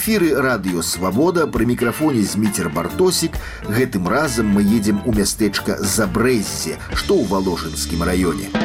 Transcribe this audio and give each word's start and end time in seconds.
эфіры 0.00 0.30
радыё 0.40 0.80
свабода 0.80 1.42
пры 1.52 1.66
мікрафоне 1.68 2.22
зміцер 2.24 2.70
бартосік 2.72 3.36
гэтым 3.68 4.08
разам 4.08 4.48
мы 4.56 4.64
едзем 4.64 5.02
у 5.04 5.12
мястэчка 5.12 5.76
забрэззе 5.84 6.80
што 6.96 7.20
ў 7.20 7.28
валожынскім 7.28 8.00
раёне 8.08 8.59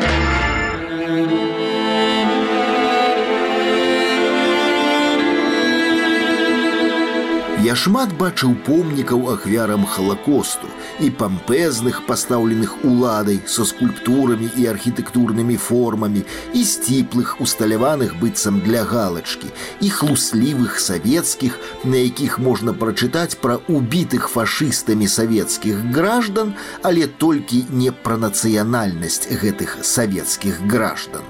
Я 7.66 7.76
шмат 7.78 8.10
бачыў 8.18 8.56
помнікаў 8.66 9.28
ахвярам 9.36 9.84
халакосту 9.86 10.70
і 11.06 11.10
пампезных 11.14 12.00
пастаўленых 12.08 12.74
уладай 12.90 13.38
са 13.46 13.66
скульптурамі 13.70 14.50
і 14.58 14.66
архітэктурнымі 14.72 15.58
формамі 15.62 16.24
і 16.58 16.64
сціплых 16.66 17.36
усталяваных 17.46 18.16
быццам 18.18 18.58
для 18.66 18.82
галачкі 18.82 19.52
і 19.82 19.90
хлуслівых 19.90 20.80
савецкіх, 20.80 21.60
на 21.84 22.02
якіх 22.02 22.40
можна 22.40 22.74
прачытаць 22.74 23.38
пра 23.38 23.60
убітых 23.70 24.26
фашыстамі 24.34 25.06
савецкіх 25.06 25.86
граждан, 25.94 26.54
але 26.82 27.06
толькі 27.06 27.66
не 27.70 27.94
пра 27.94 28.18
нацыянальнасць 28.18 29.30
гэтых 29.30 29.78
савецкіх 29.86 30.66
граждан. 30.66 31.22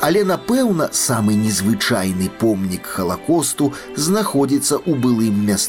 Але 0.00 0.24
напэўна, 0.24 0.90
самы 0.90 1.38
незвычайны 1.38 2.30
помнік 2.42 2.82
халакосту 2.98 3.72
знаходзіцца 3.94 4.82
ў 4.82 4.98
былым 4.98 5.46
мястэчку 5.46 5.68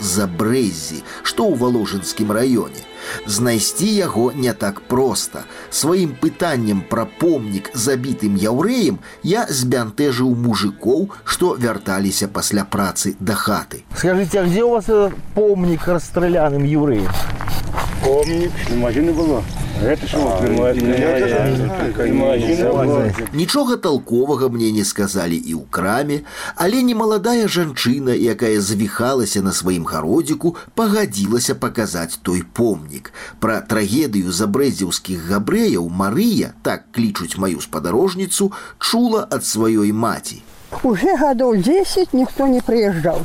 Забрэзі, 0.00 1.00
што 1.22 1.48
ў 1.48 1.56
валожынскім 1.56 2.28
раёне. 2.28 2.82
Знайсці 3.26 3.86
яго 3.86 4.32
не 4.34 4.52
так 4.52 4.80
проста. 4.80 5.44
Сваім 5.70 6.16
пытаннем 6.20 6.82
пра 6.88 7.06
помнік 7.06 7.70
забітым 7.74 8.36
яўрэем 8.36 8.98
я 9.22 9.46
збянтэжыў 9.48 10.34
мужикоў, 10.34 11.10
што 11.24 11.54
вярталіся 11.54 12.28
пасля 12.28 12.64
працы 12.64 13.16
да 13.20 13.34
хаты. 13.34 13.84
Скажите, 13.96 14.40
а 14.40 14.44
где 14.44 14.64
у 14.64 14.70
вас 14.70 14.84
этот 14.84 15.14
помник 15.34 15.86
расстрелянным 15.86 16.64
евреям? 17.98 17.98
Помнік, 18.04 18.52
машини 18.76 19.12
було. 19.12 19.42
Гэта 19.82 20.06
що, 20.06 20.40
Нічога 23.32 23.76
толковага 23.76 24.48
мне 24.48 24.72
не 24.72 24.84
сказалі 24.84 25.36
і 25.36 25.54
ў 25.54 25.66
краме, 25.70 26.20
але 26.54 26.82
немаладая 26.82 27.48
жанчына, 27.48 28.14
якая 28.14 28.60
завіхалася 28.60 29.42
на 29.42 29.52
сваім 29.52 29.84
гародзіку, 29.84 30.56
пагадзілася 30.74 31.54
паказаць 31.54 32.18
той 32.22 32.44
помнік. 32.52 33.12
Пра 33.38 33.60
трагедыю 33.60 34.30
забрэзіўскіх 34.32 35.26
габрэяў 35.28 35.90
Марыя, 35.90 36.54
так 36.62 36.88
клічуць 36.94 37.36
маю 37.36 37.60
спадарожніцу, 37.60 38.52
чула 38.78 39.26
ад 39.30 39.44
сваёй 39.44 39.92
маці. 39.92 40.42
Уже 40.82 41.16
годов 41.16 41.62
10 41.62 42.14
никто 42.14 42.46
не 42.46 42.60
приезжал. 42.60 43.20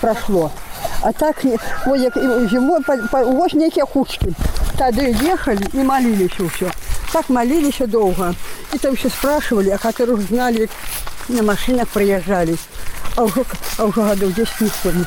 Прошло. 0.00 0.50
А 1.03 1.13
так 1.13 1.37
вот 1.85 1.99
як 1.99 2.15
зимой 2.49 2.81
ось 3.11 3.53
некие 3.53 3.85
хучки. 3.85 4.33
Тогда 4.77 5.03
ехали 5.03 5.67
и 5.73 5.77
молились 5.77 6.31
все. 6.31 6.71
Так 7.11 7.29
молились 7.29 7.87
долго. 7.87 8.35
И 8.73 8.77
там 8.77 8.93
еще 8.93 9.09
спрашивали, 9.09 9.69
а 9.69 9.77
которых 9.77 10.21
знали, 10.21 10.69
на 11.27 11.43
машинах 11.43 11.87
приезжали. 11.89 12.57
А 13.15 13.23
уже, 13.23 13.43
а 13.77 13.85
уже 13.85 14.01
годов 14.01 14.33
10 14.33 14.61
никто 14.61 14.91
не. 14.91 15.05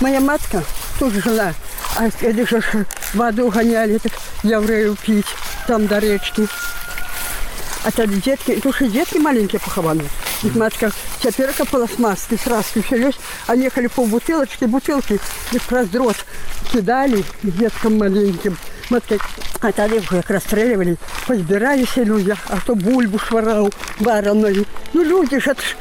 Моя 0.00 0.20
матка 0.20 0.62
тоже 0.98 1.20
жила. 1.22 1.54
А 1.96 2.06
это 2.06 2.46
же 2.46 2.86
воду 3.14 3.48
гоняли, 3.50 3.98
так 3.98 4.12
еврею 4.42 4.96
пить, 5.00 5.26
там 5.66 5.86
до 5.86 5.98
речки. 5.98 6.48
А 7.84 7.90
тоді 7.90 8.16
детки, 8.16 8.60
тут 8.62 8.76
же 8.76 8.88
детки 8.88 9.18
маленькие 9.18 9.60
похованы. 9.60 10.04
И 10.42 10.50
матка 10.58 10.90
теперь 11.22 11.50
пластмасски, 11.64 12.38
сраски 12.42 12.82
все 12.82 12.96
есть. 12.96 13.18
А 13.46 13.54
ехали 13.54 13.86
по 13.86 14.04
бутылочке, 14.04 14.66
бутылки, 14.66 15.20
и 15.52 15.58
раз 15.70 15.88
дрот 15.88 16.16
кидали 16.72 17.24
деткам 17.42 17.98
маленьким. 17.98 18.56
Матка, 18.90 19.16
а 19.60 19.72
тогда 19.72 19.96
уже 19.96 20.08
как 20.08 20.30
расстреливали, 20.30 20.96
позбирались 21.26 21.96
люди, 21.96 22.34
а 22.48 22.56
кто 22.58 22.74
бульбу 22.74 23.18
швырал 23.18 23.70
вареной. 23.98 24.66
Ну 24.92 25.02
люди 25.02 25.38
же, 25.38 25.52
это 25.52 25.62
ж, 25.62 25.76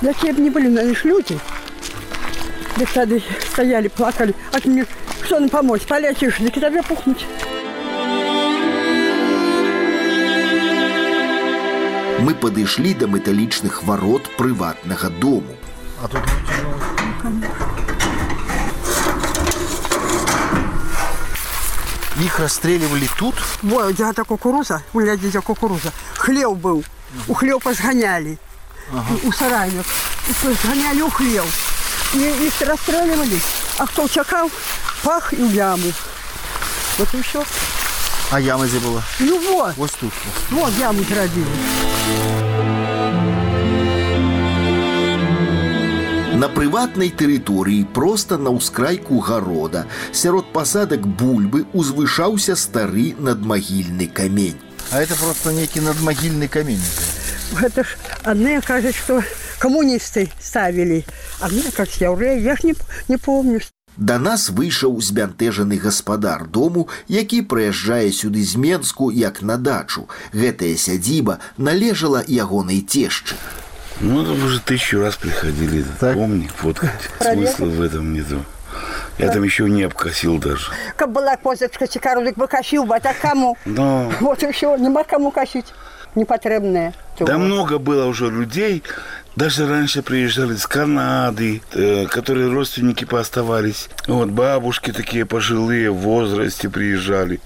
какие 0.00 0.32
бы 0.32 0.40
ни 0.40 0.50
были, 0.50 0.68
но 0.68 0.80
они 0.80 0.94
ж 0.94 1.04
люди. 1.04 1.38
Так 2.78 2.92
тогда 2.92 3.16
стояли, 3.52 3.88
плакали. 3.88 4.34
А 4.52 4.58
мне 4.68 4.86
что 5.24 5.40
нам 5.40 5.48
помочь? 5.48 5.82
Полечишь, 5.82 6.38
так 6.38 6.60
тогда 6.60 6.82
пухнуть. 6.82 7.26
Мы 12.24 12.34
падышлі 12.34 12.92
да 13.00 13.06
металічных 13.06 13.82
варот 13.84 14.30
прыватнага 14.36 15.10
дому. 15.20 15.56
А 16.02 16.08
тут 16.08 16.22
Их 22.20 22.38
расстреливали 22.38 23.08
тут? 23.18 23.34
Во, 23.62 23.90
где-то 23.92 24.24
кукуруза, 24.24 24.82
глядите, 24.94 25.40
кукуруза. 25.40 25.92
Хлев 26.16 26.56
был. 26.56 26.82
У 27.28 27.34
хлева 27.34 27.74
сгоняли. 27.74 28.38
У 29.22 29.32
сараев. 29.32 29.86
И 30.28 30.54
сгоняли 30.66 31.02
у 31.02 31.10
хлев. 31.10 31.44
И 32.14 32.18
их 32.46 32.60
расстреливали. 32.66 33.38
А 33.78 33.86
кто 33.86 34.08
чакал, 34.08 34.50
пах 35.02 35.32
и 35.34 35.36
в 35.36 35.52
яму. 35.52 35.92
Вот 36.98 37.14
и 37.14 37.20
все. 37.22 37.44
А 38.30 38.40
яма 38.40 38.66
где 38.66 38.78
была? 38.78 39.02
Ну 39.20 39.38
вот, 39.52 39.76
Вот 39.76 39.90
тут. 40.00 40.12
вот 40.50 40.72
яму 40.78 41.04
зародили. 41.04 41.46
На 46.36 46.50
прыватнай 46.52 47.08
тэрыторыі 47.08 47.86
проста 47.96 48.36
на 48.36 48.50
ўскрайку 48.52 49.20
гарода 49.24 49.86
сярод 50.12 50.50
пасадак 50.52 51.06
бульбы 51.20 51.62
узвышаўся 51.72 52.56
стары 52.60 53.14
надмагільны 53.16 54.04
камень. 54.06 54.60
А 54.92 55.00
это 55.00 55.16
просто 55.16 55.54
некий 55.56 55.80
надмогильный 55.80 56.48
камень. 56.48 56.82
Это 57.58 57.84
ж 57.84 57.96
одни 58.22 58.60
кажут, 58.60 58.94
что 58.94 59.22
коммунисты 59.58 60.28
ставили. 60.38 61.06
А 61.40 61.48
мне 61.48 61.72
как 61.74 61.88
евреи, 62.02 62.42
я 62.42 62.54
ж 62.56 62.64
не, 62.64 62.74
не 63.08 63.16
помню. 63.16 63.62
Да 63.96 64.18
нас 64.18 64.50
выйшаў 64.50 65.00
збянтэжаны 65.00 65.78
гаспадар 65.80 66.46
дому, 66.46 66.88
які 67.08 67.48
прыязджае 67.48 68.12
сюды 68.12 68.44
з 68.44 68.60
Менску 68.60 69.10
як 69.10 69.40
на 69.40 69.56
дачу. 69.56 70.04
Гэтая 70.36 70.76
сядзіба 70.76 71.40
належала 71.56 72.20
ягонай 72.28 72.84
цешчы. 72.84 73.40
Ну, 74.00 74.24
там 74.24 74.44
уже 74.44 74.60
тысячу 74.60 75.00
раз 75.00 75.16
приходили. 75.16 75.84
Так. 76.00 76.14
Помни, 76.14 76.48
фоткать. 76.48 77.10
Смысла 77.20 77.66
в 77.66 77.82
этом 77.82 78.12
нету. 78.12 78.44
Я 79.18 79.30
там 79.30 79.42
еще 79.42 79.68
не 79.68 79.84
обкосил 79.84 80.38
даже. 80.38 80.70
Как 80.96 81.10
была 81.10 81.36
козочка, 81.36 81.86
цикарулик 81.86 82.36
бы 82.36 82.46
косил 82.46 82.90
а 82.92 83.00
так 83.00 83.16
кому? 83.18 83.56
Но 83.64 84.12
Вот 84.20 84.42
и 84.42 84.52
все, 84.52 84.76
нема 84.76 85.04
кому 85.04 85.30
косить. 85.30 85.72
Непотребное. 86.14 86.94
да 87.18 87.36
много 87.36 87.78
было 87.78 88.06
уже 88.06 88.30
людей. 88.30 88.82
Даже 89.36 89.68
раньше 89.68 90.02
приезжали 90.02 90.54
из 90.54 90.66
Канады, 90.66 91.60
э, 91.74 92.06
которые 92.06 92.50
родственники 92.50 93.04
пооставались. 93.04 93.90
Вот 94.06 94.30
бабушки 94.30 94.92
такие 94.92 95.26
пожилые 95.26 95.90
в 95.90 95.96
возрасте 95.96 96.70
приезжали. 96.70 97.40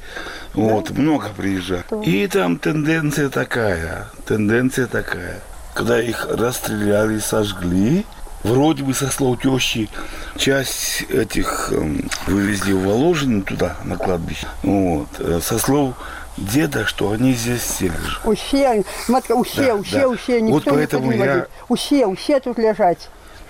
Вот, 0.54 0.90
много 0.90 1.30
приезжали. 1.36 1.82
И 2.04 2.28
там 2.28 2.58
тенденция 2.58 3.28
такая, 3.28 4.06
тенденция 4.24 4.86
такая. 4.86 5.40
Когда 5.74 6.00
их 6.00 6.26
расстреляли, 6.28 7.18
сожгли, 7.18 8.04
вроде 8.42 8.82
бы 8.82 8.92
со 8.94 9.08
слов 9.10 9.40
тещи, 9.40 9.88
часть 10.36 11.02
этих 11.02 11.72
эм, 11.72 12.08
вывезли 12.26 12.72
в 12.72 12.84
Воложин 12.86 13.42
туда, 13.42 13.76
на 13.84 13.96
кладбище. 13.96 14.46
Вот. 14.62 15.08
э, 15.18 15.40
Со 15.42 15.58
слов 15.58 15.94
деда, 16.36 16.86
что 16.86 17.12
они 17.12 17.34
здесь 17.34 17.80
лежат. 17.80 18.20
Усе, 18.24 18.84
матка, 19.08 19.32
усе, 19.32 19.66
Да, 19.66 19.74
усе, 19.76 20.00
да. 20.00 20.08
усе, 20.08 20.40
Вот 20.40 20.58
никто 20.66 20.70
поэтому 20.74 21.12
не 21.12 21.18
я-. 21.18 21.46
Усе, 21.68 22.06
усе 22.06 22.40
тут 22.40 22.58
лежать. 22.58 23.08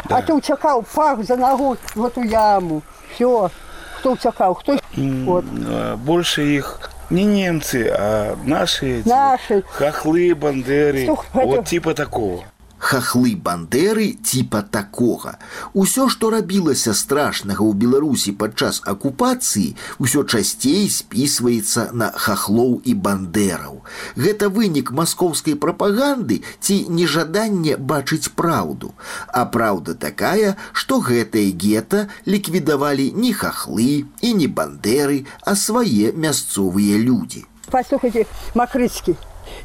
Да. 0.08 0.16
А 0.18 0.22
ты 0.22 0.32
утекал, 0.32 0.82
пах 0.82 1.24
за 1.24 1.36
ногу 1.36 1.76
в 1.94 2.04
эту 2.04 2.22
яму. 2.22 2.82
Все. 3.14 3.50
Кто 3.98 4.12
утекал, 4.12 4.54
кто... 4.54 4.78
Вот. 4.96 5.44
А, 5.66 5.96
Больше 5.96 6.42
их 6.42 6.90
не 7.10 7.24
немцы, 7.24 7.88
а 7.92 8.36
наши 8.44 9.00
эти 9.00 9.08
Наши. 9.08 9.62
хохлы, 9.68 10.34
бандеры. 10.34 11.06
Слух, 11.06 11.26
вот 11.32 11.58
это- 11.60 11.64
типа 11.68 11.94
такого. 11.94 12.44
Хахлы 12.90 13.36
бандеры 13.36 14.18
типа 14.30 14.62
такога. 14.62 15.38
Усё, 15.74 16.08
што 16.10 16.30
рабілася 16.34 16.90
страшнага 16.90 17.62
ў 17.62 17.78
Беларусі 17.78 18.34
падчас 18.34 18.82
акупацыі, 18.92 19.76
усё 20.02 20.24
часцей 20.26 20.90
спісваецца 20.90 21.94
на 21.94 22.10
хахлоў 22.10 22.80
і 22.82 22.94
бандераў. 23.06 23.76
Гэта 24.18 24.50
вынік 24.56 24.90
маскоўскай 24.90 25.54
прапаганды 25.54 26.42
ці 26.58 26.80
нежаданне 26.90 27.78
бачыць 27.78 28.34
праўду. 28.34 28.90
А 29.30 29.46
праўда 29.46 29.94
такая, 29.94 30.56
што 30.72 30.98
гэтае 30.98 31.46
гета 31.54 32.08
ліквідавалі 32.26 33.06
не 33.14 33.30
хахлы 33.30 34.10
і 34.18 34.34
не 34.34 34.50
бандеры, 34.50 35.22
а 35.46 35.54
свае 35.54 36.10
мясцовыя 36.10 36.98
людзі. 36.98 37.46
Послушайте, 37.71 38.27
Макрыцкий. 38.53 39.17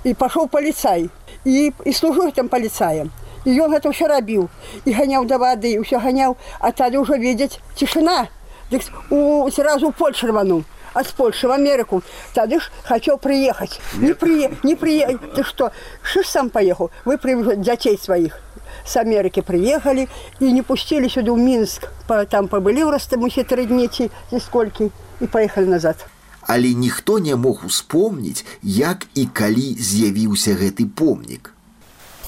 И 0.04 0.14
пошел 0.14 0.48
полицай. 0.48 1.10
И, 1.44 1.72
и 1.84 1.92
служу 1.92 2.28
этим 2.28 2.48
полицаем. 2.48 3.10
І 3.44 3.56
ён 3.56 3.72
гэта 3.72 3.88
ўсё 3.88 4.04
рабіў 4.04 4.48
і 4.84 4.90
ганяў 4.92 5.24
да 5.24 5.40
вады 5.40 5.72
ўсё 5.80 5.96
ганяў 5.96 6.36
а 6.60 6.72
тады 6.76 7.00
ўжо 7.00 7.16
видзець 7.16 7.56
цішына 7.72 8.28
дык 8.68 8.84
у 9.08 9.48
сразу 9.48 9.92
Польшу 9.96 10.28
рвануў 10.28 10.60
а 10.92 11.02
з 11.04 11.12
Польши 11.16 11.48
в 11.48 11.52
Америку 11.56 12.02
тады 12.36 12.60
ж 12.60 12.68
хацеў 12.84 13.16
прыехаць 13.16 13.80
не 13.96 14.12
при 14.12 14.52
не 14.62 14.76
при 14.76 15.00
ты 15.32 15.40
что 15.42 15.72
шиш 16.02 16.28
сам 16.28 16.50
поехал 16.50 16.90
вы 17.08 17.16
привезли 17.16 17.56
дзяцей 17.56 17.96
сваіх 17.96 18.36
с 18.84 18.96
Америки 18.96 19.40
приехали 19.40 20.08
и 20.38 20.52
не 20.52 20.62
пустили 20.62 21.08
сюда 21.08 21.32
в 21.32 21.38
Минск. 21.38 21.88
По, 22.06 22.24
там 22.24 22.48
побыли 22.48 22.84
в 22.84 22.90
Ростамухе 22.90 23.44
три 23.44 23.66
дні 23.66 23.88
ці, 23.88 24.10
ці 24.30 24.40
сколькі 24.40 24.90
и 25.20 25.26
поехали 25.26 25.66
назад. 25.66 25.96
Але 26.44 26.74
ніхто 26.74 27.18
не 27.18 27.36
мог 27.36 27.62
успомніць, 27.66 28.44
як 28.62 29.06
і 29.14 29.26
калі 29.26 29.76
з'явіўся 29.78 30.54
гэты 30.58 30.86
помнік. 30.86 31.54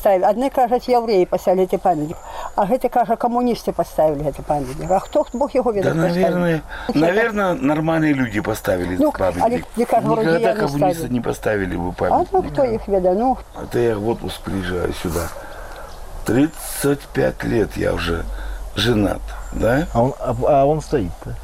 Адны 0.02 0.50
кажуць 0.50 0.90
яўрэі 0.90 1.26
паставілі 1.30 1.66
гэты 1.66 1.78
памятнік, 1.78 2.18
а 2.58 2.66
гэты 2.66 2.90
кажа 2.90 3.14
камуністы 3.16 3.72
паставілі 3.72 4.26
гэты 4.26 4.42
памятнік. 4.42 4.90
А 4.90 4.98
хто 4.98 5.24
бог 5.32 5.54
яго 5.54 5.70
ведае? 5.70 5.94
Да, 5.94 6.00
наверное, 6.00 6.62
наверное, 6.94 7.54
нормальные 7.54 8.12
люди 8.12 8.40
поставили 8.40 8.96
ну, 8.96 9.12
памятник. 9.12 9.66
Але, 9.76 9.86
кажа, 9.86 10.08
Никогда 10.08 10.54
коммунисты 10.54 11.08
не 11.08 11.20
поставили 11.20 11.76
бы 11.76 11.92
памятник. 11.92 12.28
А 12.32 12.36
ну, 12.36 12.42
кто 12.42 12.64
их 12.64 12.88
ведае? 12.88 13.14
Ну. 13.14 13.38
Это 13.62 13.78
я 13.78 13.96
в 13.96 14.08
отпуск 14.08 14.40
приезжаю 14.40 14.92
сюда. 14.92 15.28
35 16.26 17.44
лет 17.44 17.76
я 17.76 17.94
уже 17.94 18.24
женат, 18.74 19.22
да? 19.52 19.86
А 19.92 20.02
он, 20.02 20.14
а, 20.18 20.36
а 20.48 20.64
он 20.66 20.80
стоит-то? 20.80 21.36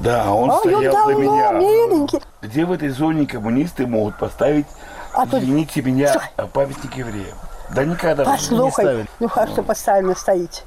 Да, 0.00 0.24
а 0.24 0.32
он 0.32 0.50
а 0.50 0.58
стоял 0.58 0.82
давно, 0.82 1.06
для 1.06 1.14
меня. 1.16 1.52
Миленький. 1.52 2.20
Где 2.42 2.64
в 2.64 2.72
этой 2.72 2.88
зоне 2.88 3.26
коммунисты 3.26 3.86
могут 3.86 4.18
поставить, 4.18 4.66
а 5.14 5.24
извините 5.26 5.82
тут... 5.82 5.84
меня, 5.84 6.14
памятник 6.52 6.94
евреям? 6.96 7.36
Да 7.74 7.84
никогда 7.84 8.24
Послухай, 8.24 8.64
не 8.64 8.70
ставили. 8.70 9.06
Ну 9.20 9.28
хорошо, 9.28 9.62
поставим 9.62 10.16
стоите. 10.16 10.62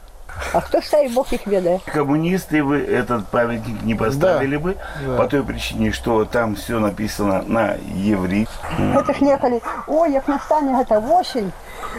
А 0.54 0.62
кто 0.62 0.82
ставит, 0.82 1.14
Бог 1.14 1.32
их 1.32 1.46
ведает. 1.46 1.82
Коммунисты 1.84 2.64
бы 2.64 2.80
этот 2.80 3.28
памятник 3.28 3.82
не 3.84 3.96
поставили 3.96 4.56
да. 4.58 4.62
бы 4.62 4.78
да. 5.06 5.18
по 5.18 5.28
той 5.28 5.44
причине, 5.44 5.92
что 5.92 6.26
там 6.26 6.56
все 6.56 6.80
написано 6.80 7.44
на 7.44 7.76
еврей. 7.96 8.48
Это 8.96 9.14
ж 9.14 9.22
неколи, 9.22 9.62
ой, 9.88 10.14
як 10.14 10.28
настане 10.28 10.82
это 10.82 11.00
осень, 11.00 11.52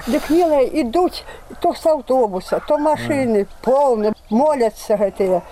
дык 0.07 0.31
милые 0.31 0.83
идут 0.83 1.25
то 1.61 1.75
с 1.75 1.87
автобуса, 1.87 2.61
то 2.67 2.79
машины, 2.79 3.47
полны, 3.63 4.13
молятся 4.31 4.97
гэтые 4.97 5.43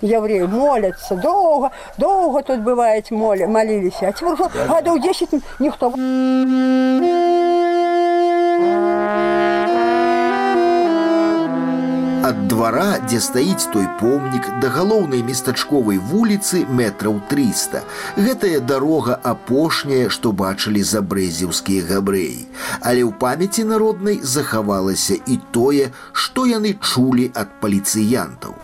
евреи, 0.00 0.42
молятся, 0.42 1.16
долго, 1.16 1.70
долго 1.98 2.42
тут 2.42 2.60
бывает 2.60 3.10
моли, 3.10 3.44
молились. 3.44 4.02
А 4.02 4.12
теперь 4.12 4.32
уже 4.32 4.44
годов 4.68 5.00
10 5.00 5.28
никто. 5.58 5.92
двара 12.59 12.99
дзе 13.07 13.19
стаіць 13.23 13.71
той 13.73 13.87
помнік 13.99 14.49
да 14.61 14.69
галоўнай 14.75 15.23
местачковай 15.23 15.97
вуліцы 16.11 16.65
метраў 16.79 17.21
300 17.31 17.81
гэтая 18.27 18.59
дарога 18.59 19.15
апошняя 19.31 20.09
што 20.17 20.31
бачылі 20.43 20.83
забрэзіўскія 20.91 21.87
габрэі 21.91 22.43
але 22.81 23.01
ў 23.07 23.11
памяці 23.23 23.65
народнай 23.71 24.19
захавалася 24.35 25.15
і 25.15 25.39
тое 25.55 25.89
што 26.11 26.45
яны 26.51 26.75
чулі 26.81 27.31
ад 27.33 27.55
паліцыянтаў 27.63 28.59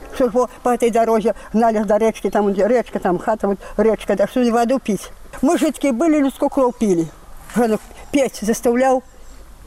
по 0.63 0.69
этой 0.69 0.91
дороге 0.91 1.33
гнали 1.53 1.83
до 1.83 1.97
речки, 1.97 2.29
там 2.29 2.51
где 2.51 2.67
речка, 2.67 2.99
там 2.99 3.17
хата, 3.17 3.47
вот 3.47 3.59
речка, 3.77 4.15
да 4.15 4.27
что 4.27 4.43
воду 4.51 4.79
пить. 4.79 5.09
Мы 5.41 5.57
жидкие 5.57 5.93
были, 5.93 6.19
людскую 6.19 6.49
кровь 6.49 6.77
пили. 6.77 7.07
Петь 8.11 8.39
заставлял 8.41 9.03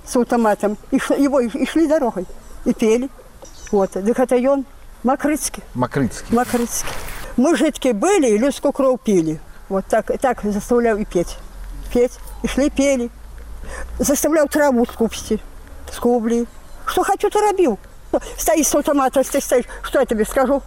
с 0.05 0.14
автоматом. 0.17 0.76
И 0.91 0.99
шли, 0.99 1.23
его 1.23 1.41
и 1.41 1.67
шли 1.67 1.87
дорогой. 1.87 2.26
И 2.64 2.73
пели. 2.73 3.08
Вот, 3.70 3.93
дык 3.93 4.19
это 4.19 4.37
ён 4.37 4.64
Макрыцкі. 5.05 5.61
Макрыцкі. 5.75 6.32
Макрыцкі. 6.32 6.88
Мы 7.37 7.56
жидкие 7.56 7.93
были 7.93 8.29
и 8.29 8.38
людскую 8.38 8.73
кровь 8.73 9.00
пили. 9.05 9.38
Вот 9.69 9.85
так, 9.87 10.11
так 10.19 10.41
заставлял 10.44 10.96
и 10.96 11.05
петь. 11.05 11.37
Петь. 11.93 12.19
И 12.43 12.49
шли 12.49 12.70
пели. 12.70 13.11
Заставлял 13.99 14.49
траву 14.49 14.87
скупсти. 14.87 15.41
Скубли. 15.93 16.46
Что 16.87 17.02
хочу, 17.02 17.29
то 17.29 17.41
робил. 17.41 17.79
Стоишь 18.38 18.69
с 18.69 18.75
автомата, 18.75 19.23
ты 19.23 19.41
стоишь. 19.43 19.67
Что 19.82 20.00
я 20.00 20.06
тебе 20.06 20.25
скажу? 20.25 20.62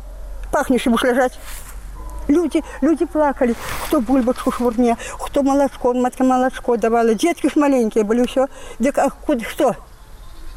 Пахнешь 0.52 0.86
и 0.86 0.90
будешь 0.90 1.04
лежать. 1.04 1.40
Люди, 2.28 2.64
люди 2.82 3.06
плакали, 3.06 3.56
кто 3.88 4.02
бульбочку 4.02 4.52
швурне, 4.52 4.98
кто 5.18 5.42
молочко, 5.42 5.94
матка 5.94 6.24
молочко 6.24 6.76
давала. 6.76 7.16
Детки 7.16 7.48
ж 7.48 7.56
маленькие 7.56 8.04
были, 8.04 8.28
все. 8.28 8.48
Так 8.84 8.98
а 8.98 9.10
куда, 9.10 9.46
что? 9.46 9.76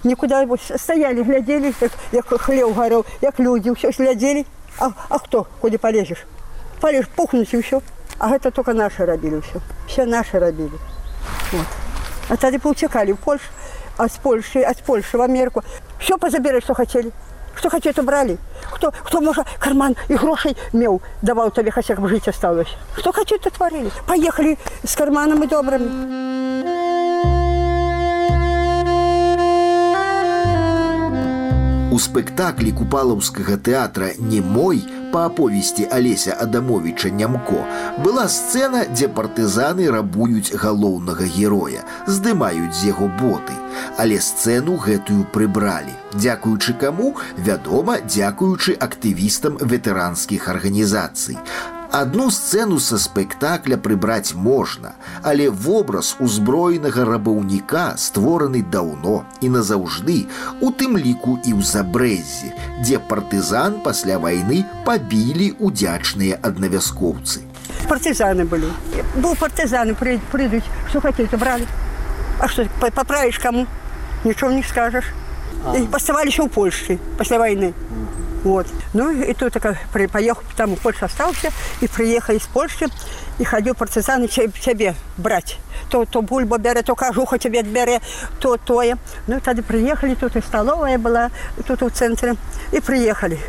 Никуда 0.06 0.46
стояли, 0.78 1.24
глядели, 1.24 1.74
як, 1.81 1.92
як 2.12 2.42
хлев 2.42 2.75
горел, 2.75 3.06
як 3.22 3.40
люди, 3.40 3.72
все 3.72 3.90
глядели. 3.90 4.46
А, 4.80 4.92
а 5.10 5.18
кто, 5.18 5.48
куда 5.60 5.80
полезешь? 5.80 6.25
Полезешь, 6.80 7.10
пухнуть 7.10 7.52
и 7.54 7.62
все. 7.62 7.81
А 8.19 8.36
это 8.36 8.52
только 8.52 8.74
наши 8.74 9.04
робили 9.04 9.42
все. 9.42 9.60
Все 9.88 10.06
наши 10.06 10.38
робили. 10.38 10.78
Вот. 11.52 11.66
А 12.30 12.38
тогда 12.38 12.60
поутекали 12.60 13.13
в 13.13 13.18
Польшу, 13.18 13.46
а 13.98 14.07
с 14.07 14.18
Польши, 14.18 14.62
а 14.62 14.75
с 14.75 14.78
Польши 14.78 15.18
в 15.18 15.22
Америку. 15.22 15.63
Все 16.00 16.19
позабирали, 16.19 16.60
что 16.60 16.75
хотели. 16.75 17.12
Что 17.56 17.72
хотели, 17.72 17.94
то 17.94 18.04
брали. 18.04 18.38
Кто, 18.74 18.92
кто 18.92 19.22
может, 19.22 19.48
карман 19.60 19.96
и 20.07 20.13
грошей 20.13 20.56
мел, 20.72 21.02
давал 21.24 21.50
тебе, 21.50 21.72
хотя 21.72 21.96
бы 21.96 22.07
жить 22.10 22.28
осталось. 22.28 22.68
Что 22.96 23.12
хотели, 23.12 23.40
то 23.40 23.50
творили. 23.50 23.90
Поехали 24.06 24.60
с 24.84 24.96
карманом 24.96 25.44
и 25.44 25.48
добрыми. 25.48 26.84
У 31.95 32.00
спектаклі 32.03 32.74
купалаўскага 32.75 33.56
тэатра 33.65 34.07
не 34.19 34.42
мой 34.44 34.81
па 35.13 35.21
аповесці 35.30 35.86
Алеся 35.97 36.33
Адамовіча 36.45 37.07
Нямко 37.19 37.62
была 38.03 38.25
сцэна, 38.33 38.81
дзе 38.92 39.07
партызаны 39.19 39.86
рабуюць 39.95 40.51
галоўнага 40.63 41.24
героя, 41.38 41.86
здымаюць 42.03 42.75
з 42.75 42.92
яго 42.92 43.07
боты. 43.21 43.56
Але 43.95 44.19
сцэну 44.19 44.75
гэтую 44.88 45.24
прыбралі. 45.31 45.95
Дзякуючы 46.19 46.75
каму, 46.83 47.15
вядома, 47.39 48.01
дзякуючы 48.03 48.75
актывістам 48.75 49.56
ветэранскіх 49.64 50.52
арганізацый. 50.52 51.40
Одну 51.93 52.31
сцену 52.31 52.79
со 52.79 52.98
спектакля 52.98 53.77
прыбраць 53.77 54.34
можна, 54.34 54.93
але 55.22 55.48
вобраз 55.50 56.15
узброенага 56.20 57.05
рабаўніка 57.05 57.98
створаны 57.98 58.62
даўно 58.62 59.24
і 59.43 59.50
назаўжды, 59.50 60.31
у 60.62 60.70
тым 60.70 60.94
ліку 60.94 61.34
і 61.43 61.58
ў 61.58 61.67
забрэзі, 61.67 62.55
дзе 62.86 63.03
партызан 63.10 63.82
пасля 63.82 64.22
вайны 64.22 64.62
пабілі 64.86 65.50
удзячныя 65.58 66.39
аднавяскоўцы. 66.39 67.43
Партызаны 67.91 68.46
былі. 68.46 68.70
Быў 69.19 69.34
партызаны 69.34 69.98
прыйдуць, 69.98 70.67
што 70.94 71.03
хацелі 71.03 71.43
бралі. 71.43 71.67
А 72.39 72.46
што 72.46 72.70
паправіш 72.79 73.43
каму? 73.43 73.67
Нічого 74.22 74.53
не 74.53 74.62
скажаш. 74.62 75.10
Паставаліся 75.91 76.46
ў 76.46 76.48
Польшчы 76.48 77.03
пасля 77.19 77.43
вайны. 77.43 77.74
Вот. 78.45 78.68
Ну 78.94 79.09
и 79.09 79.33
тут 79.33 79.54
так, 79.54 79.75
поехал, 79.92 80.44
там 80.56 80.75
в 80.75 80.80
Польшу 80.80 81.06
остался, 81.06 81.52
и 81.81 81.87
приехал 81.87 82.35
из 82.35 82.44
Польши, 82.44 82.85
и 83.40 83.44
ходил 83.44 83.73
партизаны 83.73 84.28
тебе 84.28 84.94
брать. 85.18 85.57
То, 85.90 86.06
то 86.06 86.21
бульба 86.21 86.59
бере, 86.59 86.83
то 86.83 86.94
кажуха 86.94 87.40
тебе 87.40 87.64
бере, 87.64 88.02
то 88.40 88.57
тое. 88.57 88.97
Ну, 89.25 89.42
тогда 89.42 89.64
приехали, 89.64 90.14
тут 90.14 90.35
и 90.35 90.42
столовая 90.42 90.99
была, 90.99 91.31
тут 91.68 91.81
в 91.81 91.90
центре, 91.90 92.35
и 92.71 92.80
приехали. 92.80 93.40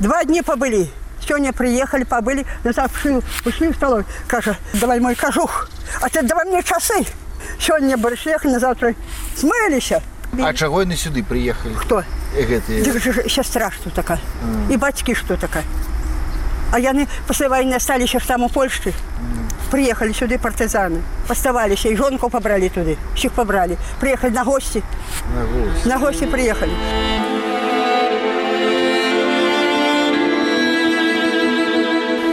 Два 0.00 0.24
дня 0.24 0.42
побыли. 0.42 0.90
Сегодня 1.24 1.52
приехали, 1.52 2.02
побыли, 2.02 2.44
на 2.64 2.72
завтра 2.72 3.22
ушли 3.44 3.68
в 3.68 3.76
столовую. 3.76 4.04
Каже, 4.26 4.56
давай 4.74 4.98
мой 4.98 5.14
кажух, 5.14 5.68
а 6.02 6.08
ты 6.08 6.22
давай 6.22 6.46
мне 6.46 6.64
часы. 6.64 7.06
Сегодня 7.60 7.96
приехали, 7.96 8.54
на 8.54 8.58
завтра 8.58 8.96
смылись. 9.36 9.92
А 10.42 10.54
чаго 10.54 10.82
яны 10.82 10.94
сюды 10.96 11.22
прыехалі 11.26 11.74
хто 11.74 12.02
гэтыя 12.35 13.29
сястра 13.29 13.71
што 13.71 13.89
такая 13.89 14.19
mm. 14.19 14.73
і 14.73 14.77
бацькі 14.77 15.15
што 15.15 15.37
такая 15.37 15.65
А 16.73 16.79
яны 16.81 17.05
пасля 17.27 17.47
вайны 17.47 17.75
асталіся 17.77 18.19
ж 18.19 18.27
там 18.27 18.43
у 18.43 18.49
Польшчы 18.49 18.91
прыехалі 19.71 20.13
сюды 20.17 20.37
партызаны 20.41 20.99
паставаліся 21.27 21.89
і 21.89 21.95
жонку 21.95 22.29
пабралі 22.29 22.69
туды 22.69 22.97
усіх 23.13 23.31
пабралі 23.37 23.77
прыехалі 24.01 24.33
на 24.35 24.43
госці 24.43 24.83
на 25.85 25.97
госці 25.97 26.27
прыехалі 26.27 26.75
а 26.75 27.38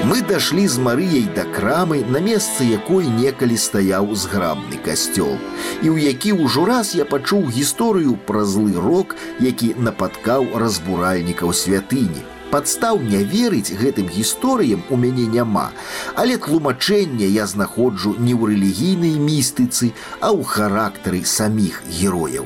Мы 0.06 0.20
дашлі 0.20 0.66
з 0.68 0.82
Марыяй 0.82 1.28
да 1.34 1.44
крамы, 1.46 2.02
на 2.04 2.18
месцы 2.18 2.66
якой 2.66 3.06
некалі 3.06 3.56
стаяў 3.56 4.10
зграбны 4.18 4.76
касцёл. 4.82 5.38
І 5.80 5.88
ў 5.94 6.10
які 6.10 6.34
ўжо 6.42 6.66
раз 6.66 6.94
я 6.98 7.06
пачуў 7.06 7.46
гісторыю 7.46 8.18
пра 8.26 8.42
злы 8.42 8.74
рок, 8.74 9.14
які 9.38 9.72
нападкаў 9.78 10.58
разбуральнікаў 10.58 11.54
святыні. 11.54 12.26
Падстаў 12.52 13.00
не 13.00 13.24
верыць 13.24 13.72
гэтым 13.72 14.10
гісторыям 14.12 14.82
у 14.92 14.98
мяне 15.00 15.24
няма, 15.24 15.70
але 16.14 16.36
тлумачэнне 16.36 17.24
я 17.32 17.46
знаходжу 17.46 18.12
не 18.18 18.36
ў 18.36 18.52
рэлігійнай 18.52 19.16
містыцы, 19.16 19.94
а 20.20 20.36
ў 20.36 20.44
характары 20.44 21.24
саміх 21.24 21.80
герояў. 21.88 22.44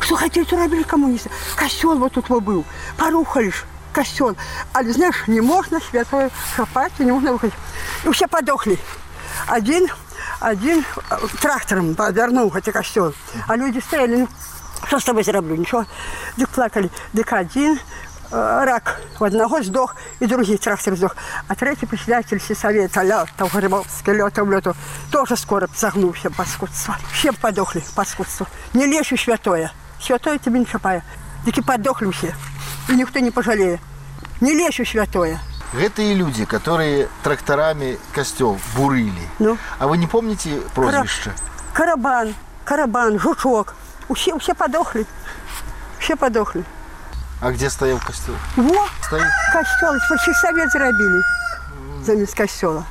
Что 0.00 0.16
хотели, 0.16 0.44
то 0.44 0.56
робили 0.56 0.82
коммунисты. 0.82 1.30
Костел 1.56 1.98
вот 1.98 2.12
тут 2.12 2.28
вот 2.28 2.42
был. 2.42 2.64
Порухали 2.96 3.52
ж 3.91 3.93
костел. 3.93 4.35
А 4.73 4.83
знаешь, 4.83 5.27
не 5.27 5.41
можно 5.41 5.79
святое 5.79 6.29
копать, 6.55 6.97
не 6.99 7.11
можно 7.11 7.33
выходить. 7.33 7.55
И 8.03 8.11
все 8.11 8.27
подохли. 8.27 8.77
Один, 9.47 9.87
один 10.39 10.85
э, 11.09 11.17
трактором 11.41 11.95
повернул 11.95 12.51
этот 12.53 12.73
костел. 12.73 13.13
А 13.47 13.55
люди 13.55 13.79
стояли, 13.79 14.21
ну, 14.21 14.29
что 14.87 14.99
с 14.99 15.03
тобой 15.03 15.23
зараблю? 15.23 15.55
Ничего. 15.55 15.85
Дык 16.37 16.49
плакали. 16.49 16.89
Дык 17.13 17.31
один 17.33 17.79
э, 18.31 18.63
рак 18.65 19.01
у 19.19 19.23
одного 19.23 19.61
сдох, 19.61 19.95
и 20.19 20.25
другий 20.25 20.57
трактор 20.57 20.95
сдох. 20.95 21.15
А 21.47 21.55
третий 21.55 21.85
председатель 21.85 22.41
сельсовета, 22.41 23.03
Лётов, 23.03 23.53
Грибовский, 23.53 24.13
Лётов, 24.13 24.49
Лётов, 24.49 24.77
тоже 25.11 25.35
скоро 25.37 25.69
загнулся 25.75 26.29
паскудство. 26.29 26.97
Все 27.13 27.31
подохли 27.31 27.83
паскудство. 27.95 28.47
Не 28.73 28.85
лечу 28.85 29.17
святое. 29.17 29.71
Святое 30.01 30.39
тебе 30.39 30.59
не 30.59 30.65
шапая. 30.65 31.03
Таки 31.45 31.61
подохли 31.61 32.11
все. 32.11 32.35
И 32.89 32.93
никто 32.95 33.19
не 33.19 33.31
пожалеет. 33.31 33.79
Не 34.39 34.53
лечу 34.53 34.85
святое. 34.85 35.39
Гэтые 35.73 36.13
люди, 36.13 36.45
которые 36.45 37.07
тракторами 37.23 37.97
костел 38.13 38.59
бурыли. 38.75 39.27
Ну? 39.39 39.57
А 39.79 39.87
вы 39.87 39.97
не 39.97 40.07
помните 40.07 40.61
прозвище? 40.75 41.31
Карабан, 41.73 42.33
карабан, 42.65 43.19
жучок. 43.19 43.75
Все, 44.13 44.37
все 44.39 44.53
подохли. 44.53 45.05
Все 45.99 46.15
подохли. 46.15 46.65
А 47.41 47.51
где 47.51 47.69
стоял 47.69 47.99
костел? 47.99 48.35
Во, 48.57 48.87
Стоит. 49.01 49.23
костел, 49.53 49.93
сельсовет 50.25 50.71
зробили 50.71 51.21
замест 52.03 52.35
костела. 52.35 52.85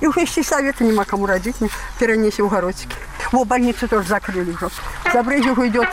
И 0.00 0.06
уже 0.06 0.26
сельсовета 0.26 0.84
нема 0.84 1.04
кому 1.04 1.26
родить, 1.26 1.60
не 1.60 1.70
перенеси 1.98 2.42
в 2.42 2.48
городики. 2.48 2.94
Во, 3.30 3.44
больницу 3.44 3.86
тоже 3.88 4.08
закрыли 4.08 4.50
уже. 4.52 4.68
За 5.12 5.22
Брежневу 5.22 5.66
идет. 5.66 5.88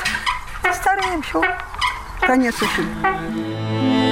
Стараем, 0.74 1.22
все. 1.22 1.42
Конец 2.22 2.56
ушли. 2.62 4.09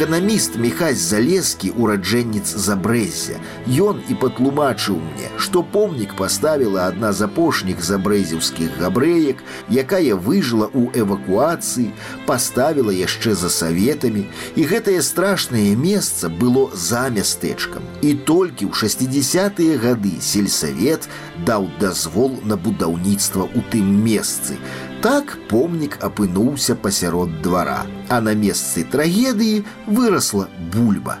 Эканаміст 0.00 0.56
Міхась 0.56 0.96
Залескі 0.96 1.68
ураджэнец 1.76 2.48
забрэзя. 2.56 3.36
Ён 3.68 4.00
і 4.08 4.16
патлумачыў 4.16 4.96
мне, 4.96 5.28
што 5.36 5.60
помнік 5.62 6.16
паставіла 6.16 6.88
адна 6.88 7.12
з 7.12 7.28
апошніх 7.28 7.84
забрэзіўскіх 7.84 8.80
габрэек, 8.80 9.44
якая 9.68 10.16
выжыла 10.16 10.72
ў 10.72 10.88
эвакуацыі, 10.96 11.92
паставіла 12.24 12.90
яшчэ 12.96 13.36
за 13.36 13.52
саветамі, 13.52 14.24
і 14.56 14.62
гэтае 14.64 15.04
страшнае 15.04 15.76
месца 15.76 16.32
было 16.32 16.72
за 16.72 17.12
мястэчкам. 17.12 17.84
І 18.00 18.16
толькі 18.24 18.66
ў 18.66 18.72
60-тыя 18.72 19.76
гады 19.76 20.16
сельсавет 20.24 21.04
даў 21.44 21.68
дазвол 21.78 22.40
на 22.48 22.56
будаўніцтва 22.56 23.44
ў 23.52 23.60
тым 23.68 23.92
месцы. 24.08 24.56
Так 25.00 25.38
помнік 25.48 25.98
апынуўся 26.02 26.74
пасярод 26.74 27.42
двара, 27.42 27.86
а 28.08 28.20
на 28.20 28.34
месцы 28.34 28.82
трагедыі 28.82 29.64
выросла 29.86 30.48
бульба. 30.72 31.18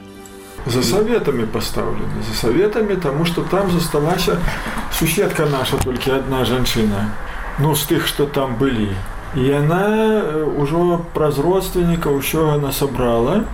За 0.66 0.82
советами 0.82 1.44
поставлены. 1.44 2.22
За 2.28 2.34
советами, 2.34 2.94
потому 2.94 3.24
что 3.24 3.42
там 3.42 3.70
засталась 3.70 4.28
суседка 4.92 5.46
наша, 5.46 5.76
только 5.76 6.16
одна 6.16 6.44
женщина. 6.44 7.14
Ну, 7.58 7.74
с 7.74 7.84
тех, 7.84 8.06
что 8.06 8.26
там 8.26 8.56
были. 8.56 8.90
И 9.36 9.50
она 9.52 9.86
э, 9.88 10.44
уже 10.58 10.98
праз 11.14 11.38
родственника 11.38 12.08
еще 12.10 12.52
она 12.52 12.72
собрала. 12.72 13.44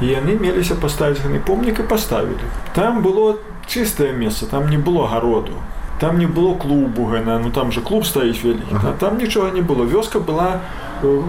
И 0.00 0.12
они 0.12 0.34
мелись 0.34 0.68
поставить 0.68 1.24
на 1.24 1.38
помник 1.38 1.80
и 1.80 1.82
поставили. 1.82 2.36
Там 2.74 3.02
было 3.02 3.38
чистое 3.66 4.12
место, 4.12 4.46
там 4.46 4.68
не 4.68 4.76
было 4.76 5.08
городу. 5.08 5.52
Там 5.99 6.19
не 6.19 6.27
было 6.27 6.55
клубу, 6.55 7.05
гана, 7.05 7.39
ну 7.39 7.51
там 7.51 7.71
же 7.71 7.81
клуб 7.81 8.05
стоит 8.05 8.43
великий, 8.43 8.75
а 8.83 8.95
там 8.99 9.17
ничего 9.17 9.49
не 9.49 9.61
было. 9.61 9.83
Вёска 9.83 10.19
была 10.19 10.61
э, 11.01 11.21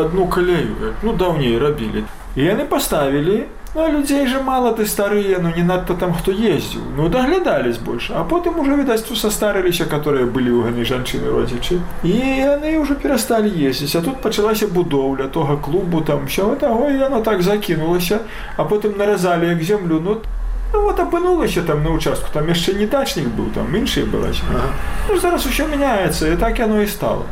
одну 0.00 0.26
колею, 0.26 0.94
ну 1.02 1.12
давней 1.12 1.56
робили. 1.58 2.04
И 2.34 2.46
они 2.46 2.64
поставили, 2.64 3.48
ну 3.76 3.84
а 3.84 3.88
людей 3.90 4.26
же 4.26 4.40
мало 4.40 4.72
ты 4.72 4.86
старые, 4.86 5.38
ну 5.38 5.54
не 5.54 5.62
надо 5.62 5.94
там 5.94 6.14
кто 6.14 6.32
ездил. 6.32 6.80
Ну 6.96 7.08
доглядались 7.08 7.78
больше. 7.78 8.12
А 8.14 8.24
потом 8.24 8.58
уже, 8.58 8.74
видать, 8.74 9.06
состарились, 9.06 9.78
которые 9.88 10.26
были 10.26 10.50
у 10.50 10.62
гани 10.62 10.82
женщины 10.82 11.30
родичи. 11.30 11.80
И 12.02 12.20
они 12.20 12.78
уже 12.78 12.94
перестали 12.94 13.48
ездить. 13.48 13.94
А 13.94 14.02
тут 14.02 14.20
почалась 14.22 14.62
будовля 14.62 15.28
того 15.28 15.58
клубу, 15.58 16.00
там 16.00 16.26
все 16.26 16.54
это, 16.54 16.70
ой, 16.70 17.04
оно 17.04 17.22
так 17.22 17.42
закинулось. 17.42 18.12
А 18.56 18.64
потом 18.64 18.96
нарезали 18.96 19.54
к 19.54 19.62
землю, 19.62 20.00
ну 20.00 20.22
Ну 20.75 20.87
от 20.87 20.99
опинулося 20.99 21.61
там 21.61 21.83
на 21.83 21.89
участку, 21.89 22.27
там 22.33 22.55
ще 22.55 22.73
не 22.73 22.87
дачник 22.87 23.27
був, 23.27 23.45
там 23.53 23.75
інший 23.75 24.03
була. 24.03 24.27
Ага. 24.49 24.63
Ну 25.09 25.19
зараз 25.19 25.45
усе 25.45 25.67
міняється, 25.67 26.27
і 26.27 26.35
так 26.35 26.59
воно 26.59 26.81
і 26.81 26.87
стало. 26.87 27.25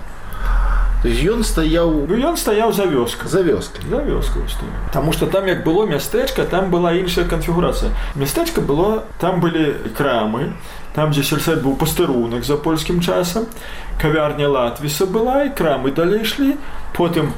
То 1.02 1.08
есть 1.08 1.24
ён 1.24 1.44
стаяў 1.44 2.08
Ну 2.10 2.16
ён 2.16 2.36
стаяў 2.36 2.74
за 2.74 2.84
вёскай. 2.84 3.28
за 3.28 3.42
вёскай. 3.42 3.82
За 3.90 3.98
вёскаю 4.04 4.50
стаяў. 4.50 4.92
Таму 4.92 5.14
што 5.14 5.28
там 5.28 5.48
як 5.48 5.64
было 5.66 5.88
мястэчка, 5.88 6.44
там 6.44 6.70
была 6.70 6.92
іншая 6.94 7.26
канфігурацыя. 7.26 7.92
Мястэчка 8.16 8.60
было, 8.60 9.04
там 9.18 9.40
былі 9.40 9.76
крамы, 9.96 10.52
там 10.94 11.12
дзе 11.12 11.24
сельсад 11.24 11.64
быў 11.64 11.78
пастырунак 11.78 12.44
за 12.44 12.58
польскім 12.58 13.00
часам, 13.00 13.46
кавярня 14.02 14.50
Латвіса 14.50 15.06
была 15.06 15.46
і 15.46 15.56
крамы 15.56 15.94
далей 15.96 16.22
ішлі, 16.22 16.58
потым 16.98 17.32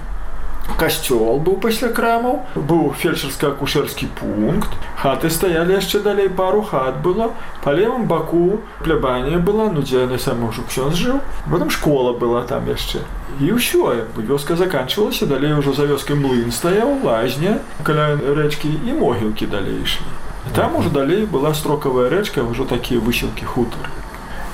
касцёл 0.75 1.39
быў 1.41 1.61
пасля 1.63 1.89
крамаў 1.89 2.41
быў 2.55 2.93
фельчарска-акушэрскі 3.03 4.09
пункт 4.19 4.75
хаты 5.03 5.31
стаялі 5.31 5.79
яшчэ 5.79 6.03
далей 6.03 6.29
пару 6.29 6.63
хат 6.63 7.01
было. 7.03 7.31
Па 7.63 7.73
левым 7.73 8.07
баку 8.07 8.61
плябанія 8.83 9.39
была 9.39 9.71
ну 9.73 9.83
дзе 9.83 10.07
на 10.07 10.19
самы 10.19 10.51
ўжо 10.51 10.67
ксён 10.69 10.93
жыў 10.95 11.21
потым 11.51 11.71
школа 11.71 12.13
была 12.13 12.43
там 12.43 12.67
яшчэ 12.71 13.01
і 13.41 13.53
ўсё 13.53 14.07
вёска 14.17 14.57
заканчивалася 14.57 15.27
далей 15.27 15.53
ужо 15.53 15.73
за 15.73 15.85
вёскай 15.85 16.17
млын 16.17 16.53
стаяў 16.53 17.05
лазня 17.05 17.59
каля 17.83 18.17
рэчкі 18.17 18.71
і 18.87 18.93
могілкі 18.97 19.47
далей 19.47 19.83
ішлі 19.83 20.09
там 20.55 20.77
уже 20.77 20.89
далей 20.91 21.27
была 21.27 21.53
строкавая 21.55 22.09
рэчка 22.09 22.41
ўжо 22.41 22.65
такія 22.65 23.01
высілкі 23.01 23.45
хутары 23.45 23.93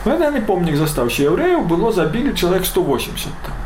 даны 0.05 0.43
помнік 0.43 0.77
застаўся 0.77 1.23
яўрэяў 1.31 1.63
было 1.71 1.93
забілі 1.93 2.35
чалавек 2.35 2.67
180 2.67 3.31
там 3.47 3.62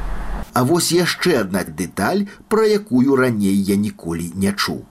А 0.56 0.64
вось 0.64 0.92
яшчэ 0.92 1.42
адна 1.42 1.64
дэталь, 1.64 2.28
пра 2.50 2.68
якую 2.68 3.16
раней 3.16 3.56
я 3.56 3.76
ніколі 3.76 4.32
не 4.36 4.52
чуў. 4.54 4.84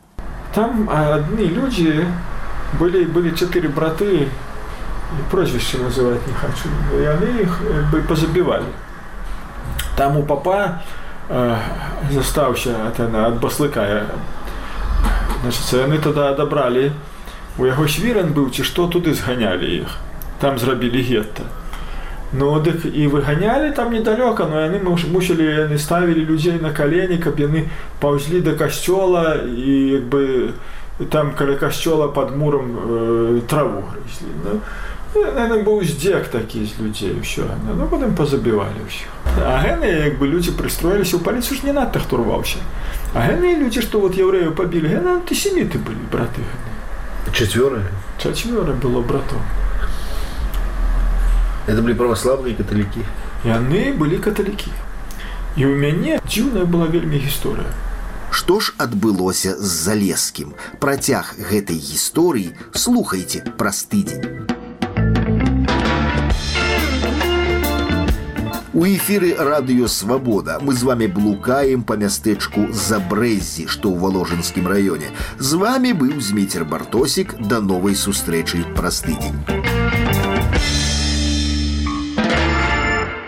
Там 0.55 0.89
одни 0.91 1.47
люди, 1.47 2.07
были, 2.79 3.05
были 3.05 3.35
четыре 3.35 3.69
браты, 3.69 4.25
и 4.25 5.23
прозвище 5.31 5.79
называть 5.79 6.27
не 6.27 6.33
хочу, 6.33 6.69
и 6.99 7.05
они 7.05 7.43
их 7.43 7.59
как 7.59 7.91
бы 7.91 8.01
позабивали. 8.03 8.67
Там 9.97 10.17
у 10.17 10.23
папа 10.23 10.83
э, 11.29 11.57
застався 12.11 12.89
от, 12.89 12.99
от 12.99 13.41
баслыка, 13.41 14.07
значит, 15.43 15.75
они 15.75 15.99
тогда 15.99 16.31
отобрали, 16.31 16.93
у 17.59 17.67
яго 17.67 17.87
свіран 17.89 18.33
быў 18.37 18.51
ці 18.55 18.65
што 18.65 18.87
туды 18.89 19.13
зганялі 19.13 19.69
іх 19.83 19.97
там 20.41 20.59
зрабілі 20.59 21.03
гетта 21.03 21.45
Ну 22.33 22.61
дык 22.63 22.87
і 22.87 23.07
выганялі 23.09 23.73
там 23.75 23.91
недалёка 23.91 24.47
но 24.47 24.61
яны 24.63 24.79
мусілі 24.79 25.67
яны 25.67 25.79
ставілі 25.79 26.25
людзей 26.25 26.61
на 26.63 26.71
калені 26.71 27.19
каб 27.19 27.41
яны 27.41 27.67
паўзлі 28.01 28.41
да 28.41 28.55
касцёла 28.55 29.43
і 29.43 29.99
як 29.99 30.05
бы 30.07 30.55
там 31.11 31.33
каля 31.35 31.57
касцёла 31.57 32.07
под 32.07 32.37
муром 32.37 32.77
э, 32.77 33.41
траву 33.49 33.83
грызлі 33.83 34.31
ну, 34.45 34.61
Наверное, 35.13 35.65
быў 35.65 35.83
здзек 35.83 36.29
такі 36.31 36.63
з 36.65 36.79
людзей 36.79 37.19
ўсё 37.19 37.43
ну, 37.67 37.89
потым 37.91 38.15
пазабівалі 38.15 38.79
ўсё 38.87 39.11
А 39.43 39.59
гэны 39.59 39.91
як 40.07 40.23
бы 40.23 40.31
людзі 40.31 40.55
прыстроіліся 40.55 41.19
ў 41.19 41.27
паліцыю 41.27 41.59
ж 41.59 41.67
не 41.67 41.73
надта 41.73 41.99
хто 41.99 42.23
рваўся 42.23 42.63
А 43.11 43.27
гэны 43.27 43.59
людзі 43.59 43.83
што 43.83 43.99
вот 43.99 44.15
яўрэю 44.15 44.55
пабілі 44.55 44.87
гэна 44.87 45.19
антысеміты 45.19 45.83
былі 45.83 46.07
браты 46.15 46.47
Чацвёры 47.35 47.83
чацвёра 48.23 48.71
было 48.79 49.03
братом 49.03 49.43
это 51.67 51.83
былі 51.83 51.95
праваславныя 51.95 52.57
каталікі. 52.57 53.05
Яны 53.45 53.93
былі 53.97 54.19
каталікі. 54.19 54.73
І 55.57 55.67
ў 55.67 55.75
мяне 55.75 56.19
дзіўная 56.27 56.65
была 56.65 56.87
вельмі 56.87 57.19
гісторыя. 57.19 57.71
Што 58.31 58.61
ж 58.61 58.75
адбылося 58.79 59.57
з 59.59 59.71
залескім? 59.87 60.55
Працяг 60.79 61.35
гэтай 61.51 61.77
гісторыі 61.77 62.55
слухайце 62.75 63.43
праз 63.59 63.85
тыдзень. 63.91 64.47
У 68.73 68.87
эфіры 68.87 69.35
радыё 69.35 69.89
свабода 69.89 70.59
мы 70.63 70.73
з 70.73 70.85
вами 70.85 71.07
блукаем 71.07 71.83
па 71.83 71.99
мястэчку 72.01 72.71
забрэзі, 72.71 73.67
што 73.67 73.91
ў 73.91 73.99
валожынскім 73.99 74.71
раёне. 74.71 75.11
З 75.43 75.59
вами 75.59 75.91
быў 75.93 76.23
зміцер 76.23 76.65
бартосік 76.65 77.35
да 77.43 77.61
новай 77.61 77.99
сустрэчы 77.99 78.63
праз 78.79 79.03
тыдзень. 79.03 79.74